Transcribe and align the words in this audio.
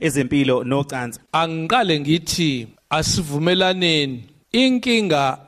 ezempilo 0.00 0.64
nocansi. 0.64 1.20
Angiqale 1.32 2.00
ngithi 2.00 2.68
asivumelaneni. 2.90 4.24
Inkinga 4.52 5.38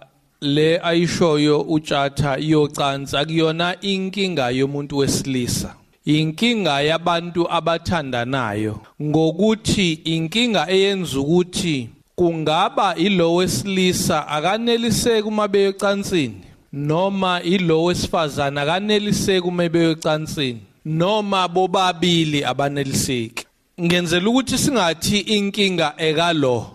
le 0.40 0.80
ayishoyo 0.82 1.60
utshatha 1.60 2.36
yocansi 2.36 3.16
akuyona 3.16 3.80
inkinga 3.80 4.50
yomuntu 4.50 4.96
wesilisa. 4.96 5.74
Inkinga 6.04 6.80
yabantu 6.80 7.50
abathandanayo. 7.50 8.80
Ngokuthi 9.02 9.92
inkinga 9.92 10.70
eyenza 10.70 11.20
ukuthi 11.20 11.88
kungaba 12.16 12.94
ilo 12.96 13.34
wesilisa 13.34 14.28
akaneliseki 14.28 15.28
uma 15.28 15.48
beyocansini 15.48 16.34
noma 16.72 17.42
ilo 17.42 17.84
wesifazana 17.84 18.62
akaneliseki 18.62 19.48
uma 19.48 19.68
beyocansini 19.68 20.60
noma 20.84 21.48
bobabili 21.48 22.44
abaneliseki. 22.44 23.41
Ngenzela 23.80 24.30
ukuthi 24.30 24.58
singathi 24.58 25.18
inkinga 25.18 25.94
ekalo 25.96 26.70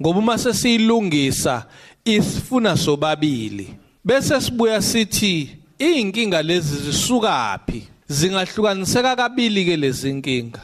ngoba 0.00 0.18
uma 0.18 0.38
sesiyilungisa 0.38 1.66
isifuna 2.04 2.76
sobabili. 2.76 3.74
Bese 4.04 4.40
sibuya 4.40 4.82
sithi 4.82 5.56
inkinga 5.78 6.42
lezi 6.42 6.76
zisukaphi? 6.76 7.82
Zingahlukaniseka 8.08 9.16
kabili 9.16 9.64
ke 9.64 9.76
lezi 9.76 10.10
inkinga 10.10 10.60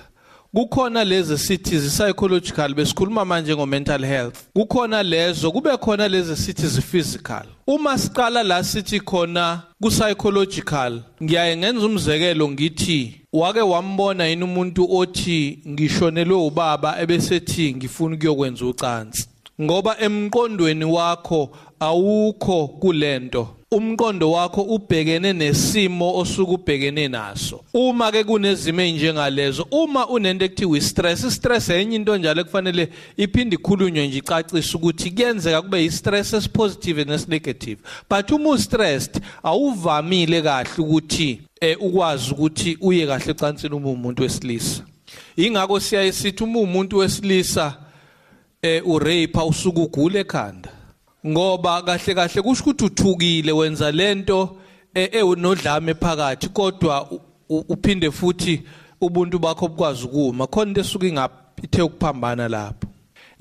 kukhona 0.55 1.05
lezi 1.05 1.39
sithi 1.39 1.79
psychological 1.79 2.75
besikhuluma 2.75 3.25
manje 3.25 3.55
ngo 3.57 3.67
mental 3.67 4.05
health. 4.05 4.37
Kukhona 4.57 5.03
lezo 5.03 5.53
kube 5.53 5.77
khona 5.77 6.09
lezi 6.09 6.37
sithi 6.37 6.81
physical. 6.81 7.43
Uma 7.67 7.99
siqala 7.99 8.43
la 8.43 8.63
sithi 8.63 9.01
khona 9.01 9.63
ku 9.83 9.89
psychological 9.91 11.03
ngiyaye 11.23 11.57
ngenza 11.57 11.87
umzekelo 11.87 12.51
ngithi 12.51 13.21
wake 13.33 13.61
wambona 13.61 14.27
yini 14.27 14.45
umuntu 14.45 14.97
othi 14.97 15.59
ngishonelwe 15.69 16.37
ubaba 16.37 17.01
ebesethi 17.03 17.75
ngifuna 17.75 18.15
ukuyokwenza 18.17 18.67
ucansi? 18.67 19.29
Ngoba 19.63 19.97
emqondweni 20.01 20.85
wakho 20.85 21.51
awukho 21.81 22.69
kulento 22.69 23.49
umqondo 23.77 24.31
wakho 24.31 24.63
ubhekene 24.63 25.33
nesimo 25.33 26.17
osuke 26.19 26.53
ubhekene 26.53 27.09
naso. 27.09 27.65
Uma 27.73 28.13
ke 28.13 28.25
kunezimo 28.25 28.81
ezinjengalezo 28.81 29.67
uma 29.71 30.07
unento 30.09 30.45
ekuthiwa 30.45 30.81
stress 30.81 31.35
stress 31.35 31.71
enye 31.71 31.97
into 31.97 32.17
njalo 32.17 32.41
ekufanele 32.41 32.89
iphinde 33.17 33.57
ikhulunywe 33.57 34.07
nje 34.07 34.19
icacise 34.19 34.77
ukuthi 34.77 35.11
kuyenzeka 35.11 35.63
kube 35.63 35.85
i-stress 35.85 36.33
esipositive 36.33 37.05
nesinegative. 37.05 37.81
But 38.11 38.31
uma 38.31 38.51
u-stressed 38.51 39.21
awuvamile 39.43 40.43
kahle 40.43 40.79
ukuthi 40.79 41.41
eh 41.61 41.77
ukwazi 41.81 42.33
ukuthi 42.33 42.79
uye 42.81 43.07
kahle 43.07 43.31
ecansini 43.31 43.75
uma 43.75 43.91
umuntu 43.91 44.23
wesilisa. 44.23 44.83
Ingakho 45.37 45.81
siyaye 45.81 46.13
sithi 46.13 46.45
uma 46.45 46.61
umuntu 46.61 46.99
wesilisa 46.99 47.77
eh 48.63 48.83
urape 48.87 49.41
usuku 49.49 49.83
ugule 49.83 50.21
ekhanda. 50.21 50.74
Ngoba 51.27 51.83
kahle 51.83 52.15
kahle 52.15 52.43
kusho 52.43 52.63
ukuthi 52.65 52.85
uthukile 52.85 53.53
wenza 53.53 53.93
lento 53.93 54.57
enodlame 54.95 55.95
phakathi 55.95 56.49
kodwa 56.49 57.09
uphinde 57.49 58.11
futhi 58.11 58.63
ubuntu 59.01 59.39
bakho 59.39 59.69
bukwazi 59.69 60.05
ukuma. 60.05 60.47
Khona 60.47 60.69
into 60.69 60.81
esuke 60.81 61.09
ingaphethe 61.09 61.83
ukuphambana 61.83 62.49
lapho. 62.49 62.89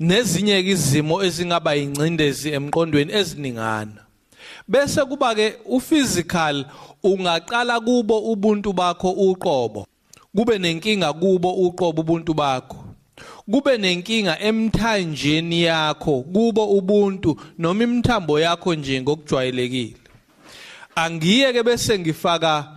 Nezinye 0.00 0.62
ke 0.62 0.70
izimo 0.70 1.22
ezingaba 1.22 1.76
incindezi 1.76 2.50
emqondweni 2.50 3.12
eziningana. 3.12 4.04
Bese 4.68 5.04
kuba 5.04 5.34
ke 5.34 5.56
uphysical 5.66 6.64
ungaqala 7.02 7.80
kubo 7.80 8.18
ubuntu 8.32 8.72
bakho 8.72 9.10
uqobo. 9.10 9.86
Kube 10.36 10.58
nenkinga 10.58 11.12
kubo 11.12 11.52
uqobo 11.52 12.02
ubuntu 12.02 12.34
bakho. 12.34 12.83
Kube 13.50 13.78
nenkinga 13.78 14.40
emthanjeni 14.40 15.62
yakho 15.62 16.22
kubo 16.22 16.66
ubuntu 16.66 17.36
noma 17.58 17.84
imithambo 17.84 18.40
yakho 18.40 18.74
nje 18.74 19.02
ngokujwayelekile. 19.02 19.96
Angiye 20.94 21.52
ke 21.52 21.62
bese 21.62 21.98
ngifaka 21.98 22.68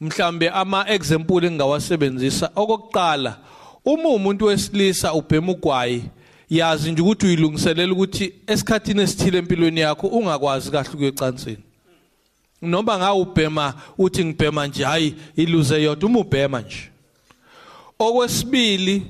mhlambe 0.00 0.48
ama 0.50 0.88
example 0.88 1.46
engawasebenzisa 1.46 2.50
okokuqala 2.56 3.38
uma 3.84 4.08
umuntu 4.08 4.44
wesilisa 4.44 5.14
ubhema 5.14 5.52
ugwayi 5.52 6.02
yazi 6.50 6.92
nje 6.92 7.02
ukuthi 7.02 7.26
uyilungiselela 7.26 7.92
ukuthi 7.92 8.32
esikhathini 8.46 9.02
esithile 9.02 9.38
empilweni 9.38 9.80
yakho 9.80 10.06
ungakwazi 10.06 10.70
kahle 10.70 10.90
ukuyocansini 10.94 11.62
noma 12.62 12.98
ngawubhema 12.98 13.74
uthi 13.98 14.24
ngibhema 14.24 14.66
nje 14.66 14.84
hayi 14.84 15.14
iluze 15.36 15.82
yodwa 15.82 16.10
uma 16.10 16.18
ubhema 16.18 16.60
nje. 16.60 16.90
Okwesibili 17.98 19.02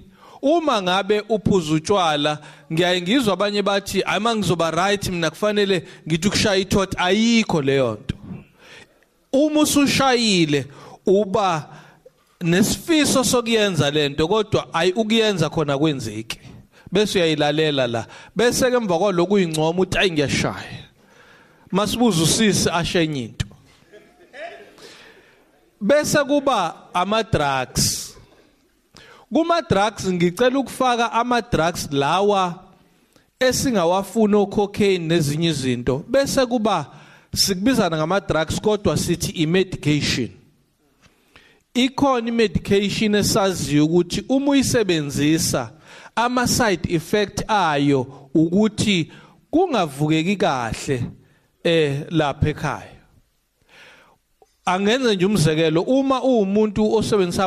uma 0.44 0.82
ngabe 0.82 1.20
uphuza 1.28 1.74
utshwala 1.74 2.38
ngiyaye 2.72 3.00
ngizwa 3.02 3.32
abanye 3.32 3.62
bathi 3.62 4.02
ayima 4.06 4.36
ngizoba 4.36 4.70
right 4.70 5.08
mina 5.08 5.30
kufanele 5.30 5.84
ngithi 6.08 6.28
ukushaya 6.28 6.56
ithot 6.56 6.94
ayikho 6.96 7.62
leyo 7.62 7.98
nto. 8.02 8.16
Uma 9.32 9.60
usushayile 9.60 10.66
uba 11.06 11.68
nesifiso 12.40 13.24
sokuyenza 13.24 13.90
lento 13.90 14.28
kodwa 14.28 14.74
ayi 14.74 14.92
ukuyenza 14.92 15.50
khona 15.50 15.78
kwenzeki 15.78 16.38
bese 16.92 17.18
uyayilalela 17.18 17.86
la. 17.86 18.06
Bese 18.36 18.70
ke 18.70 18.76
emva 18.76 18.98
kwalokhu 18.98 19.34
uyincoma 19.34 19.80
uthi 19.80 19.98
ayi 19.98 20.10
ngiyashaya. 20.10 20.84
Masibuza 21.70 22.22
usisi 22.22 22.70
ashenye 22.70 23.24
into. 23.24 23.46
Bese 25.80 26.18
kuba 26.24 26.74
ama 26.94 27.22
drugs 27.22 27.93
kuma 29.32 29.62
drugs 29.62 30.06
ngicela 30.12 30.58
ukufaka 30.58 31.12
ama 31.12 31.40
drugs 31.40 31.88
lawa 31.92 32.64
esingawafuna 33.40 34.38
ococaine 34.38 35.06
nezinye 35.06 35.48
izinto 35.48 36.04
bese 36.08 36.46
kuba 36.46 36.86
sikubizana 37.34 37.96
ngama 37.96 38.20
drugs 38.20 38.60
kodwa 38.60 38.96
sithi 38.96 39.32
i-medication. 39.32 40.28
Ikhona 41.74 42.28
i-medication 42.28 43.14
esaziyo 43.14 43.84
ukuthi 43.84 44.24
uma 44.28 44.50
uyisebenzisa 44.50 45.70
ama 46.16 46.46
side 46.46 46.94
effect 46.94 47.44
ayo 47.48 48.06
ukuthi 48.34 49.12
kungavukeki 49.50 50.36
kahle 50.36 51.02
eh 51.64 52.06
lapha 52.10 52.48
ekhaya. 52.48 52.93
Angenze 54.66 55.14
nje 55.16 55.26
umzekelo 55.26 55.82
uma 55.82 56.22
uwumuntu 56.22 56.94
osebenzisa 56.94 57.44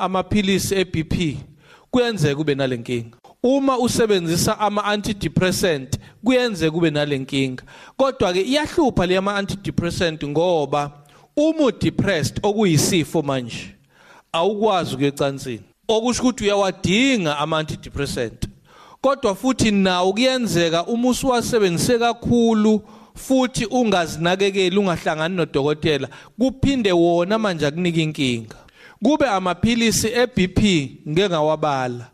amaphilisi 0.00 0.74
eBP 0.74 1.36
kuyenzeka 1.90 2.40
ube 2.40 2.54
nalenkinga 2.54 3.16
uma 3.42 3.78
usebenzisa 3.78 4.58
ama 4.58 4.84
antidepressant 4.84 5.98
kuyenzeka 6.24 6.76
ube 6.76 6.90
nalenkinga 6.90 7.62
kodwa 7.96 8.32
ke 8.32 8.42
iyahlupha 8.42 9.06
le 9.06 9.16
ama 9.16 9.34
antidepressant 9.34 10.24
ngoba 10.24 10.92
uma 11.36 11.64
udepressed 11.64 12.40
okuyisifo 12.42 13.22
manje 13.22 13.74
awukwazi 14.32 14.94
ukuyecansini 14.94 15.62
okusho 15.88 16.22
ukuthi 16.22 16.44
uyawadinga 16.44 17.38
ama 17.38 17.58
antidepressant 17.58 18.48
kodwa 19.00 19.34
futhi 19.34 19.70
nawo 19.70 20.12
kuyenzeka 20.12 20.86
uma 20.86 21.08
usuwasebenzise 21.08 21.98
kakhulu 21.98 22.82
futhi 23.18 23.64
ungazinakekeli 23.66 24.78
ungahlangani 24.78 25.36
nodokotela 25.36 26.08
kuphinde 26.38 26.92
wona 26.92 27.38
manje 27.38 27.66
akunika 27.66 28.00
inkinga. 28.00 28.56
Kube 29.02 29.26
amaphilisi 29.26 30.08
eBP 30.08 30.58
ngeke 31.08 31.28
ngawabala 31.28 32.10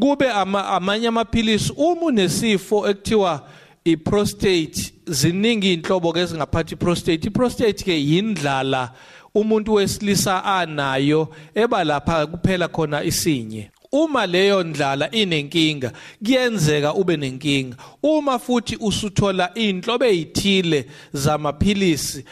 kube 0.00 0.30
amanye 0.30 1.08
amaphilisi 1.08 1.72
uma 1.76 2.02
unesifo 2.02 2.88
ekuthiwa 2.88 3.48
iprostate 3.84 4.92
ziningi 5.06 5.72
inhlobo 5.74 6.12
ke 6.12 6.20
ezingaphathi 6.20 6.76
prostate 6.76 7.28
iprostate 7.28 7.84
ke 7.84 7.92
yindlala 7.92 8.92
umuntu 9.34 9.74
wesilisa 9.74 10.44
anayo 10.44 11.28
eba 11.54 11.84
lapha 11.84 12.26
kuphela 12.26 12.68
khona 12.68 13.04
isinye. 13.04 13.70
Uma 13.92 14.26
leyo 14.26 14.62
ndlala 14.62 15.10
inenkinga 15.10 15.92
kuyenzeka 16.24 16.94
ube 16.94 17.16
nenkinga. 17.16 17.76
Uma 18.02 18.38
futhi 18.38 18.76
usuthola 18.80 19.54
inhlobo 19.54 20.04
ezithile 20.04 20.86
zamaphilisi 21.12 22.24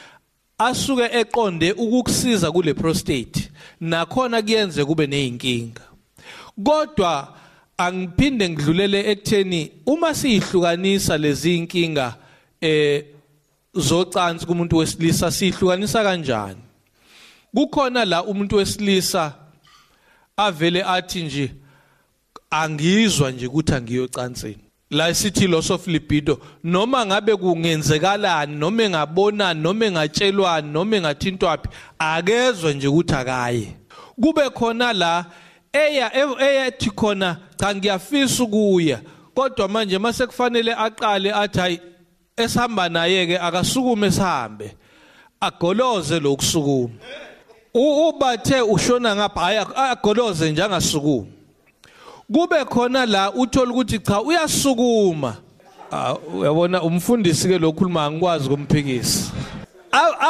asuke 0.59 1.09
eqonde 1.13 1.73
ukukusiza 1.73 2.53
kule 2.53 2.75
prostate 2.75 3.51
nakhona 3.81 4.43
kuyenze 4.43 4.85
kube 4.85 5.07
nezinkinga 5.07 5.83
kodwa 6.65 7.37
angiphinde 7.79 8.49
ngidlulele 8.49 9.11
ekutheni 9.11 9.71
uma 9.87 10.15
siyihlukanisa 10.15 11.19
lezi 11.19 11.57
inkinga 11.57 12.15
eh 12.61 13.05
zocansi 13.77 14.47
kumuntu 14.47 14.77
wesilisa 14.77 15.31
sihlukanisa 15.31 16.03
kanjani? 16.03 16.61
Kukhona 17.55 18.05
la 18.05 18.25
umuntu 18.25 18.57
wesilisa 18.57 19.33
avele 20.37 20.83
athi 20.83 21.23
nje 21.23 21.55
angizwa 22.51 23.31
nje 23.31 23.47
ukuthi 23.47 23.75
angiyocansini 23.75 24.67
la 24.91 25.15
sithi 25.15 25.47
loss 25.47 25.71
of 25.71 25.87
libido 25.87 26.39
noma 26.65 27.07
ngabe 27.07 27.37
kungenzekalani 27.37 28.57
noma 28.57 28.83
engabonani 28.83 29.61
noma 29.61 29.85
engatshelwani 29.87 30.73
noma 30.73 30.97
engathintwaphi 30.97 31.69
akezwe 31.99 32.75
nje 32.75 32.89
ukuthi 32.89 33.15
akaye. 33.15 33.77
Kube 34.21 34.51
khona 34.51 34.93
la 34.93 35.27
eya 35.73 36.41
eyathi 36.41 36.91
khona 36.91 37.37
cha 37.57 37.75
ngiyafisa 37.75 38.45
ukuya. 38.45 39.01
Kodwa 39.35 39.69
manje 39.69 39.99
mase 39.99 40.27
kufanele 40.27 40.75
aqale 40.75 41.33
athi 41.33 41.59
hayi 41.59 41.81
esihamba 42.37 42.89
naye 42.89 43.27
ke 43.27 43.39
akasukume 43.39 44.11
sihambe 44.11 44.77
agoloze 45.41 46.21
lokusukuma 46.21 46.95
ubathe 47.77 48.61
ushona 48.61 49.17
ngapha 49.17 49.41
hayi 49.41 49.59
agoloze 49.77 50.51
nje 50.51 50.63
angasukumi. 50.63 51.27
Kube 52.33 52.65
khona 52.65 53.07
la 53.07 53.33
uthola 53.33 53.73
ukuthi 53.73 53.99
cha 53.99 54.23
uyasukuma. 54.23 55.37
Uyabona 56.35 56.83
umfundisi 56.83 57.49
ke 57.49 57.59
lokhuluma 57.59 58.11
ngikwazi 58.11 58.49
kumphikisa 58.49 59.33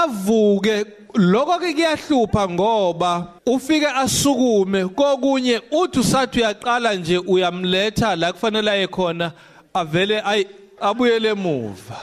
avuke 0.02 0.84
lokho 1.14 1.58
ke 1.58 1.72
kuyahlupha 1.72 2.48
ngoba 2.48 3.26
ufike 3.46 3.86
asukume 3.86 4.86
kokunye 4.88 5.60
uthi 5.70 6.00
usathi 6.00 6.38
uyaqala 6.38 6.94
nje 6.94 7.18
uyamletha 7.18 8.16
la 8.16 8.32
kufanele 8.32 8.70
aye 8.70 8.86
khona 8.86 9.32
avele 9.74 10.20
ayi 10.20 10.46
abuyele 10.80 11.28
emuva. 11.28 11.96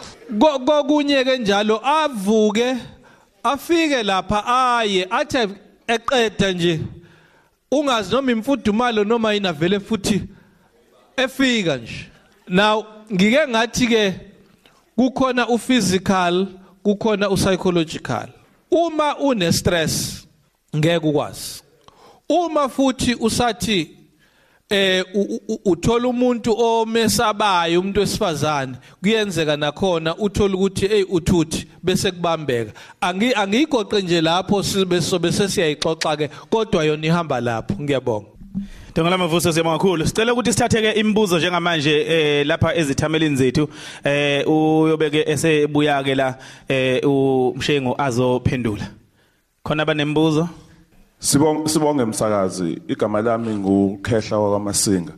Kokunye 0.66 1.24
ke 1.24 1.38
njalo 1.38 1.82
avuke 1.84 2.76
afike 3.44 4.04
lapha 4.04 4.46
aye 4.46 5.08
athe 5.10 5.48
eqeda 5.88 6.52
nje 6.52 6.80
ungazi 7.72 8.12
noma 8.12 8.32
imfudumalo 8.32 9.04
noma 9.04 9.34
yina 9.34 9.54
vele 9.54 9.80
futhi 9.80 10.22
efika 11.18 11.78
nje. 11.78 12.10
Now 12.48 12.86
ngike 13.14 13.48
ngathi 13.48 13.88
ke 13.88 14.14
kukhona 14.98 15.48
uphysical 15.48 16.48
kukhona 16.84 17.30
upsychological. 17.30 18.30
Uma 18.72 19.18
une 19.18 19.52
stress 19.52 20.28
ngeke 20.76 21.08
ukwazi. 21.08 21.62
Uma 22.30 22.70
futhi 22.70 23.16
usathi 23.16 23.98
eh 24.70 25.06
uthola 25.66 26.08
umuntu 26.08 26.60
omesabayo 26.60 27.80
umuntu 27.80 28.00
wesifazane 28.00 28.76
kuyenzeka 29.02 29.58
nakhona 29.58 30.18
uthola 30.18 30.56
ukuthi 30.56 30.88
hey 30.88 31.04
uthuthi 31.10 31.68
bese 31.84 32.12
kubambeka 32.12 32.72
angi 33.02 33.34
angigoqe 33.34 34.02
nje 34.02 34.22
lapho 34.22 34.64
sibe 34.64 35.02
sobe 35.02 35.32
sesiyayixoxa 35.32 36.18
ke 36.18 36.28
kodwa 36.50 36.86
yona 36.86 37.08
ihamba 37.08 37.42
lapho 37.42 37.74
ngiyabonga 37.82 38.28
Dongela 38.96 39.18
mavuso 39.18 39.52
siyabonga 39.52 39.78
kakhulu. 39.78 40.08
Sicela 40.08 40.34
ukuthi 40.34 40.54
sithathe 40.54 40.82
ke 40.82 41.00
imibuzo 41.00 41.38
njengamanje 41.38 42.06
eh 42.08 42.46
lapha 42.46 42.76
ezithamelini 42.76 43.36
zethu 43.36 43.70
eh 44.04 44.48
uyobeke 44.48 45.24
esebuya 45.28 46.04
ke 46.04 46.16
la 46.16 46.38
eh 46.70 47.02
umshengo 47.04 47.96
azophendula. 47.98 48.86
Khona 49.64 49.84
abanembuzo? 49.84 50.50
Sibonge 51.24 51.70
sibonge 51.70 52.04
umsakazi 52.04 52.82
igama 52.88 53.22
lami 53.22 53.56
ngukhehla 53.56 54.40
wakamasinga. 54.40 55.14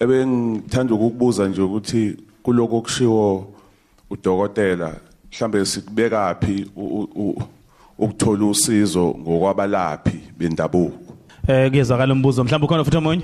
Ebengithanda 0.00 0.94
ukukubuza 0.94 1.48
nje 1.48 1.62
ukuthi 1.62 2.16
kuloko 2.42 2.80
kushiwo 2.80 3.52
udokotela 4.10 4.96
mhlambe 5.32 5.64
sikubeka 5.64 6.34
phi 6.40 6.66
ukuthola 7.98 8.44
usizo 8.44 9.14
ngokwabalaphi 9.20 10.20
bendabuko. 10.38 11.14
Eh 11.48 11.70
kuyezwakala 11.70 12.12
umbuzo 12.12 12.44
mhlawumbe 12.44 12.66
ukhona 12.66 12.84
futhi 12.84 12.96
omunye? 12.96 13.22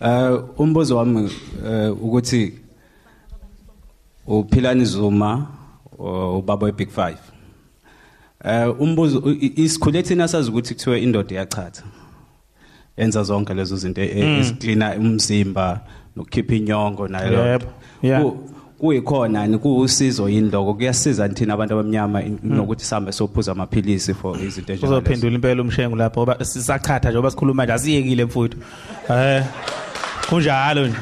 Eh 0.00 0.40
umbuzo 0.58 0.96
wami 0.96 1.30
ukuthi 2.02 2.54
uphilani 4.26 4.84
Zuma 4.84 5.46
ubaba 5.98 6.66
weBig 6.66 6.88
5 6.88 7.33
Eh 8.44 8.80
umbuzo 8.80 9.22
isikhule 9.40 10.02
thina 10.02 10.28
sazi 10.28 10.50
ukuthi 10.50 10.74
kuthiwa 10.74 10.98
indoda 10.98 11.34
iyachatha. 11.34 11.82
Yenza 12.96 13.22
zonke 13.22 13.54
lezo 13.54 13.76
zinto 13.76 14.02
esiklina 14.02 14.94
umzimba 14.96 15.80
nokukhipha 16.16 16.54
inyongo 16.54 17.08
nayo. 17.08 17.60
Yebo. 18.02 18.38
Kuyikhona 18.78 19.46
ni 19.46 19.58
kuusizo 19.58 20.28
yindoko 20.28 20.74
kuyasiza 20.74 21.28
thina 21.28 21.54
abantu 21.54 21.74
abamnyama 21.74 22.22
nokuthi 22.42 22.84
sihambe 22.84 23.12
sophuza 23.12 23.52
amaphilisi 23.52 24.14
for 24.14 24.36
izinto 24.42 24.74
nje 24.74 24.86
uzophendula 24.86 25.34
impela 25.34 25.62
umshengo 25.62 25.96
lapho 25.96 26.20
ngoba 26.20 26.44
sisachatha 26.44 27.08
nje 27.08 27.18
ngoba 27.18 27.30
sikhuluma 27.30 27.64
nje 27.64 27.72
asiyekile 27.72 28.24
mfuthu. 28.24 28.58
Eh 29.10 29.44
kunjalo 30.28 30.86
nje. 30.86 30.96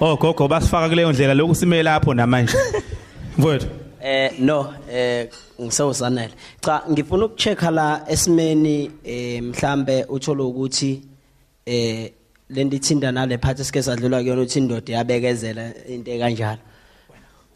Oh 0.00 0.16
gogo 0.16 0.48
basifaka 0.48 0.88
kuleyo 0.88 1.12
ndlela 1.12 1.34
lokhu 1.34 1.54
sime 1.54 1.82
lapho 1.82 2.14
namanje. 2.14 2.56
Mfuthu. 3.38 3.66
Eh 4.06 4.30
no 4.38 4.74
eh 4.90 5.28
ngisawusanele 5.60 6.34
cha 6.60 6.82
ngifuna 6.90 7.24
ukuchecka 7.24 7.70
la 7.70 8.04
esimeni 8.08 8.90
eh 9.04 9.42
mhlambe 9.42 10.04
uthola 10.04 10.44
ukuthi 10.44 11.02
eh 11.66 12.12
lento 12.50 12.76
ithinda 12.76 13.12
nale 13.12 13.38
phathi 13.38 13.64
sike 13.64 13.82
sadlula 13.82 14.22
kuyona 14.22 14.42
uthi 14.42 14.58
indoda 14.58 14.92
yabekezela 14.92 15.74
into 15.88 16.10
ekanjalo. 16.10 16.60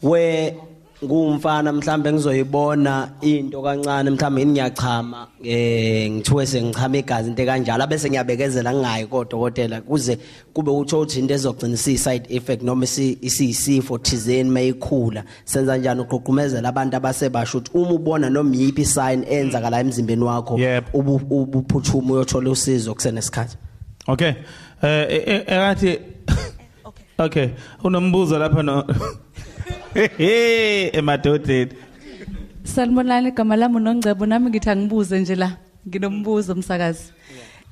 We 0.01 0.53
ngumfana 1.03 1.73
mhlambe 1.73 2.13
ngizoyibona 2.13 3.09
into 3.21 3.61
kancane 3.61 4.09
mhlambe 4.09 4.45
ngiyachama 4.45 5.27
eh 5.43 6.11
ngithiwe 6.11 6.45
sengichama 6.45 6.97
igazi 6.97 7.29
into 7.29 7.45
kanjalo 7.45 7.87
bese 7.87 8.09
ngiyabekezela 8.09 8.73
ngingayi 8.73 9.05
kodokotela 9.05 9.81
kuze 9.81 10.17
kube 10.53 10.71
utho 10.71 10.99
uthi 10.99 11.19
into 11.19 11.33
ezogcina 11.33 11.77
si 11.77 11.97
side 11.97 12.25
effect 12.29 12.63
noma 12.63 12.85
isiyisifo 12.85 13.97
thizeni 13.97 14.49
mayikhula 14.49 15.23
senza 15.45 15.77
njani 15.77 16.01
uqhuqhumezela 16.01 16.69
abantu 16.69 16.97
abasebasho 16.97 17.57
ukuthi 17.57 17.77
uma 17.77 17.91
ubona 17.91 18.29
noma 18.29 18.55
yipi 18.55 18.85
sign 18.85 19.25
enzakala 19.29 19.79
emzimbeni 19.79 20.23
wakho 20.23 20.59
ubuphuthuma 20.93 22.13
uyothola 22.13 22.49
usizo 22.49 22.93
kusenesikhathi 22.93 23.57
okay 24.07 24.33
eh 24.81 25.43
erathi 25.47 25.99
okay 27.17 27.49
unombuzo 27.83 28.39
lapha 28.39 28.63
no 28.63 28.85
emadodeni. 30.97 31.71
Sanibonani 32.63 33.29
igama 33.29 33.55
lami 33.55 33.75
uNongcebo 33.75 34.25
nami 34.25 34.49
ngithi 34.49 34.69
angibuze 34.69 35.19
nje 35.19 35.35
la. 35.35 35.57
Nginombuzo 35.87 36.53
umsakazi 36.53 37.11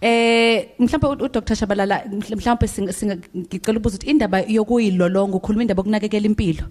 Eh 0.02 0.70
mhlawumbe 0.80 1.24
uDr 1.26 1.56
Shabalala 1.56 2.04
mhlawumbe 2.08 2.68
ngicela 2.80 3.78
ukubuza 3.78 3.98
ukuthi 3.98 4.08
indaba 4.08 4.40
yokuyilolonga 4.40 5.36
ukhuluma 5.36 5.64
indaba 5.64 5.82
yokunakekela 5.82 6.26
impilo. 6.26 6.66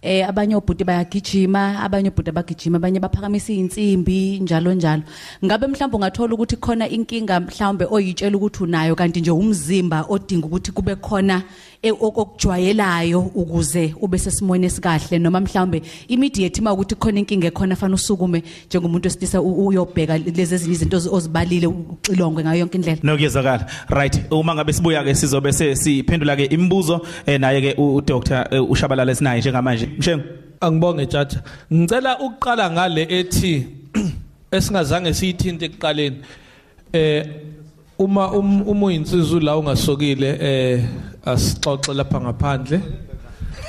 Eh 0.00 0.26
abanye 0.26 0.56
obhuti 0.56 0.82
bayagijima 0.82 1.84
abanye 1.84 2.08
obhuti 2.08 2.30
abagijima 2.30 2.78
abanye 2.78 2.98
baphakamisa 2.98 3.52
izinsimbi 3.52 4.40
njalo 4.40 4.72
njalo. 4.72 5.02
Ngabe 5.44 5.66
mhlawumbe 5.66 5.96
ungathola 5.96 6.34
ukuthi 6.34 6.56
khona 6.56 6.88
inkinga 6.88 7.40
mhlawumbe 7.40 7.84
oyitshela 7.90 8.36
ukuthi 8.36 8.62
unayo 8.62 8.96
kanti 8.96 9.20
nje 9.20 9.30
umzimba 9.30 10.06
odinga 10.08 10.46
ukuthi 10.46 10.72
kube 10.72 10.96
khona 10.96 11.42
okujwayelayo 11.90 13.20
ukuze 13.20 13.94
ube 14.00 14.18
sesimweni 14.18 14.66
esikahle 14.66 15.18
noma 15.18 15.40
mhlawumbe 15.40 15.82
immediate 16.08 16.60
uma 16.60 16.72
ukuthi 16.72 16.94
khona 16.94 17.18
inkinga 17.18 17.46
ekhona 17.46 17.76
fanele 17.76 17.94
usukume 17.94 18.42
njengomuntu 18.66 19.06
wesilisa 19.06 19.40
uyobheka 19.40 20.18
lezi 20.18 20.54
ezinye 20.54 20.74
izinto 20.74 20.96
ozibalile 21.10 21.66
uxilongwe 21.66 22.44
ngayo 22.44 22.60
yonke 22.60 22.78
indlela. 22.78 22.98
Nokuyezwakala. 23.02 23.66
Right. 23.88 24.22
Uma 24.30 24.54
ngabe 24.54 24.72
sibuya 24.72 25.04
ke 25.04 25.14
sizobe 25.14 25.52
siphendula 25.52 26.36
ke 26.36 26.44
imibuzo 26.44 27.00
naye 27.38 27.60
ke 27.60 27.80
uDr 27.80 28.48
ushabalala 28.68 29.12
esinaye 29.12 29.40
njengamanje. 29.40 29.88
Mshengu. 29.98 30.24
Angibonge 30.60 31.06
tjatha 31.06 31.42
ngicela 31.72 32.18
ukuqala 32.20 32.70
ngale 32.70 33.02
ethi 33.10 33.66
esingazange 34.52 35.14
siyithinte 35.14 35.64
ekuqaleni. 35.64 36.16
Eh 36.92 37.26
uma 37.98 38.32
um, 38.32 38.62
uma 38.62 38.86
uyinsizwa 38.86 39.40
la 39.40 39.56
ungasokile 39.56 40.38
eh 40.40 40.84
asixoxe 41.26 41.94
lapha 41.94 42.20
ngaphandle. 42.20 42.80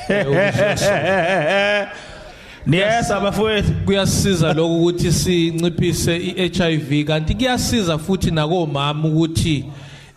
Niyesa 2.68 3.20
bafowethu 3.20 3.74
kuyasiza 3.86 4.54
lokho 4.54 4.78
ukuthi 4.78 5.12
sinciphise 5.12 6.18
iHIV 6.18 7.08
kanti 7.08 7.36
kuyasiza 7.36 7.98
futhi 7.98 8.32
nakomama 8.32 9.08
ukuthi 9.08 9.66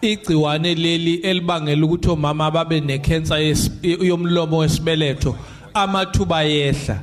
igciwane 0.02 0.74
leli 0.74 1.14
elibangela 1.14 1.86
ukuthi 1.86 2.10
omama 2.10 2.50
babe 2.50 2.80
necancer 2.80 3.56
yomlomo 3.82 4.58
wesibeletho 4.58 5.36
amathuba 5.74 6.42
yehla 6.42 7.00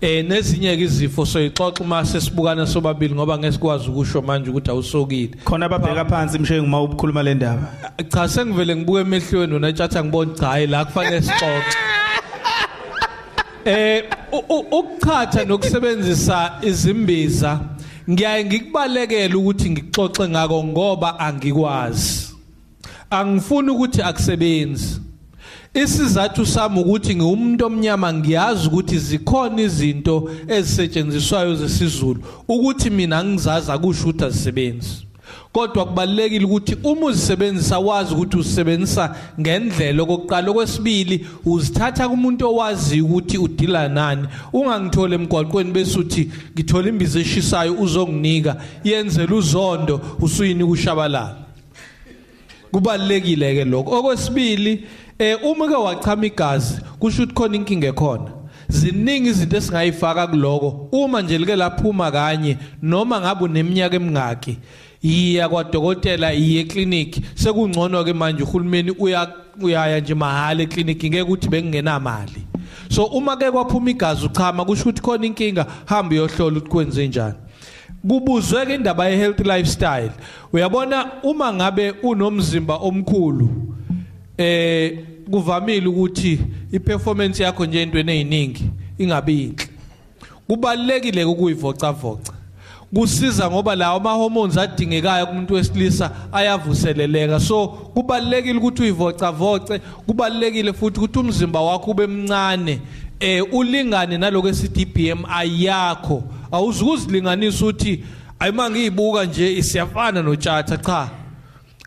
eh 0.00 0.24
nezinye 0.24 0.76
ke 0.76 0.82
izifo 0.82 1.26
soyixoxa 1.26 1.84
uma 1.84 2.04
sesibukana 2.04 2.66
sobabili 2.66 3.14
ngoba 3.14 3.38
ngesikwazi 3.38 3.90
ukusho 3.90 4.22
manje 4.22 4.50
ukuthi 4.50 4.70
awusokile. 4.70 5.36
Khona 5.44 5.66
ababheka 5.66 6.04
phansi 6.04 6.38
mshengu 6.38 6.64
uma 6.64 6.82
ukhuluma 6.82 7.22
le 7.22 7.34
ndaba. 7.34 7.72
Cha 8.08 8.28
sengivele 8.28 8.76
ngibuke 8.76 9.00
emehlweni 9.00 9.52
wena 9.54 9.72
tjatha 9.72 10.04
ngibona 10.04 10.34
cha 10.34 10.46
hayi 10.46 10.66
la 10.66 10.84
kufanele 10.84 11.22
sixoxe. 11.22 11.76
Eh 13.64 14.04
ukuchatha 14.72 15.44
nokusebenzisa 15.44 16.52
izimbiza 16.62 17.60
ngiyaye 18.10 18.44
ngikubalekele 18.44 19.34
ukuthi 19.34 19.70
ngixoxe 19.70 20.28
ngako 20.28 20.64
ngoba 20.64 21.18
angikwazi. 21.18 22.34
Angifuni 23.10 23.70
ukuthi 23.70 24.02
akusebenzi. 24.02 25.00
Isizathu 25.74 26.46
sami 26.46 26.80
ukuthi 26.80 27.16
ngiwumuntu 27.16 27.66
omnyama 27.66 28.12
ngiyazi 28.12 28.68
ukuthi 28.68 28.98
zikhona 28.98 29.62
izinto 29.62 30.30
ezisetshenziswayo 30.48 31.54
zesizulu. 31.54 32.20
Ukuthi 32.48 32.90
mina 32.90 33.24
ngizazi 33.24 33.72
akusho 33.72 34.02
ukuthi 34.02 34.24
azisebenzi. 34.24 35.06
Kodwa 35.52 35.86
kubalekile 35.86 36.44
ukuthi 36.44 36.76
uma 36.84 37.06
uzisebenzisa 37.06 37.78
wazi 37.78 38.14
ukuthi 38.14 38.36
usebenzisa 38.36 39.16
ngendlela. 39.40 40.02
Okokuqala 40.02 40.50
okwesibili 40.50 41.26
uzithatha 41.44 42.08
kumuntu 42.08 42.48
owazi 42.48 43.00
ukuthi 43.00 43.38
udila 43.38 43.88
nani. 43.88 44.28
Ungangithole 44.52 45.14
emgwaqweni 45.14 45.72
bese 45.72 45.98
uthi 45.98 46.30
ngithola 46.54 46.88
imbiza 46.88 47.20
eshisayo 47.20 47.74
uzonginika. 47.74 48.56
Yenzela 48.84 49.34
uzondo 49.34 50.00
usuyinika 50.20 50.70
ushabalala. 50.70 51.36
Kubalekile 52.72 53.54
ke 53.54 53.64
lokho. 53.64 53.90
Okwesibili 53.98 54.84
eh 55.20 55.36
uma 55.44 55.68
ke 55.68 55.74
wachama 55.74 56.26
igazi 56.26 56.80
kusho 56.98 57.22
ukuthi 57.22 57.34
khona 57.34 57.56
inkinga 57.56 57.86
ekhona. 57.88 58.30
Ziningi 58.68 59.28
izinto 59.28 59.56
esingayifaka 59.56 60.26
kuloko. 60.26 60.88
Uma 60.92 61.22
nje 61.22 61.38
like 61.38 61.56
laphuma 61.56 62.10
kanye 62.10 62.56
noma 62.82 63.20
ngabe 63.20 63.44
uneminyaka 63.44 63.96
emingaki 63.96 64.58
iya 65.02 65.48
kwadokotela 65.48 66.32
iye 66.32 66.64
clinic 66.64 67.20
sekungcono 67.34 68.04
ke 68.04 68.12
manje 68.12 68.42
uhulumeni 68.42 68.90
uya 68.98 69.28
uyaya 69.60 70.00
nje 70.00 70.14
mahala 70.14 70.62
eclinic 70.62 71.04
ngeke 71.04 71.22
ukuthi 71.22 71.48
bengingenamali 71.48 72.46
so 72.88 73.04
uma 73.04 73.36
ke 73.36 73.50
kwaphuma 73.50 73.90
igazi 73.90 74.26
uchama 74.26 74.64
kusho 74.64 74.82
ukuthi 74.82 75.02
khona 75.02 75.26
inkinga 75.26 75.66
hamba 75.86 76.14
uyohlola 76.14 76.56
ukuthi 76.56 76.70
kwenze 76.70 77.08
njani. 77.08 77.34
Kubuzwe 78.08 78.66
ke 78.66 78.74
indaba 78.74 79.08
ye 79.08 79.16
healthy 79.16 79.44
lifestyle. 79.44 80.12
Uyabona 80.52 81.22
uma 81.22 81.52
ngabe 81.52 81.90
unomzimba 81.90 82.76
omkhulu 82.76 83.69
eh 84.40 84.98
kuvamile 85.30 85.86
ukuthi 85.86 86.40
iperformance 86.72 87.42
yakho 87.42 87.66
nje 87.66 87.82
entweni 87.82 88.12
eziningi 88.12 88.64
ingabi 88.98 89.42
inhle 89.42 89.68
kubalekile 90.46 91.24
ukuyivocavoca 91.24 92.32
kusiza 92.94 93.50
ngoba 93.50 93.74
lawo 93.74 93.96
ama 93.96 94.12
hormones 94.12 94.58
adingekayo 94.58 95.26
kumuntu 95.26 95.54
wesilisa 95.54 96.10
ayavuseleleka. 96.32 97.40
So 97.40 97.68
kubalekile 97.68 98.58
ukuthi 98.58 98.82
uyivocavoce 98.82 99.78
kubalekile 99.78 100.72
futhi 100.72 101.00
ukuthi 101.00 101.18
umzimba 101.18 101.60
wakho 101.60 101.90
ube 101.90 102.06
mncane 102.06 102.80
eh 103.20 103.54
ulingane 103.54 104.18
naloko 104.18 104.48
esithi 104.48 104.84
BMI 104.84 105.64
yakho 105.64 106.22
awuzukuzilinganisa 106.52 107.66
uthi 107.66 108.04
ayima 108.38 108.70
ngiyibuka 108.70 109.24
nje 109.24 109.62
siyafana 109.62 110.22
notshatha 110.22 110.76
cha. 110.76 111.19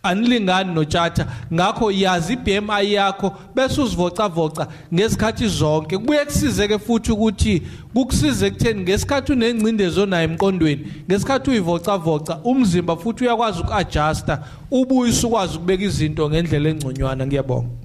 Anilingani 0.04 0.74
notshatha. 0.74 1.28
Ngakho 1.54 1.92
yazi 1.92 2.34
iBMI 2.34 2.94
yakho 2.94 3.34
bese 3.56 3.82
uzivocavoca 3.82 4.68
ngesikhathi 4.94 5.48
zonke. 5.48 5.98
Kubuye 5.98 6.26
kusizeke 6.26 6.80
futhi 6.80 7.12
ukuthi 7.12 7.62
kukusize 7.94 8.48
ekutheni 8.48 8.82
ngesikhathi 8.82 9.32
unengcindezi 9.32 10.00
onayo 10.00 10.24
emqondweni 10.24 10.88
ngesikhathi 11.10 11.50
uyivocavoca 11.50 12.38
umzimba 12.44 12.98
futhi 12.98 13.24
uyakwazi 13.24 13.62
ukuadjusta 13.62 14.44
ubuye 14.72 15.12
usukwazi 15.12 15.58
ukubeka 15.58 15.84
izinto 15.84 16.30
ngendlela 16.30 16.70
engconywana. 16.70 17.28
Ngiyabonga. 17.28 17.83